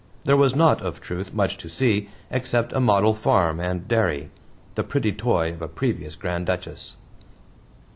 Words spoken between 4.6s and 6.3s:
the pretty toy of a previous